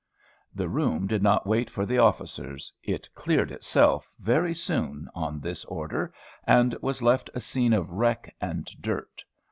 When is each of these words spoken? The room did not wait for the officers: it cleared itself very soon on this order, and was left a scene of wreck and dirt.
The 0.55 0.67
room 0.67 1.05
did 1.05 1.21
not 1.21 1.45
wait 1.45 1.69
for 1.69 1.85
the 1.85 1.99
officers: 1.99 2.73
it 2.81 3.07
cleared 3.13 3.51
itself 3.51 4.11
very 4.17 4.55
soon 4.55 5.07
on 5.13 5.39
this 5.39 5.63
order, 5.65 6.11
and 6.47 6.75
was 6.81 7.03
left 7.03 7.29
a 7.35 7.39
scene 7.39 7.71
of 7.73 7.91
wreck 7.91 8.35
and 8.41 8.65
dirt. 8.81 9.23